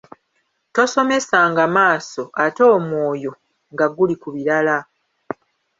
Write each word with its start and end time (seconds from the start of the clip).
Tosomesanga 0.73 1.63
maaso 1.75 2.23
ate 2.43 2.63
omwoyo 2.75 3.31
nga 3.73 3.85
guli 3.95 4.15
ku 4.21 4.29
birala. 4.35 4.77